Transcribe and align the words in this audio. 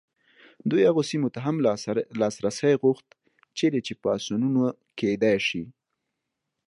دوی 0.69 0.83
هغو 0.89 1.03
سیمو 1.09 1.33
ته 1.35 1.39
هم 1.45 1.55
لاسرسی 2.19 2.73
غوښت 2.81 3.07
چیرې 3.57 3.79
چې 3.87 3.93
پاڅونونه 4.03 4.63
کېدای 4.99 5.37
شي. 5.47 5.63